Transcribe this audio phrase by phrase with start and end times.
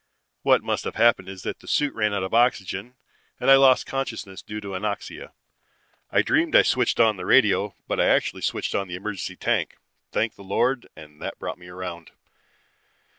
[0.41, 2.95] What must have happened is that the suit ran out of oxygen,
[3.39, 5.31] and I lost consciousness due to anoxia.
[6.09, 9.77] I dreamed I switched on the radio, but I actually switched on the emergency tank,
[10.11, 12.09] thank the Lord, and that brought me round.